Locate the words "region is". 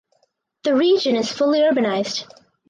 0.75-1.31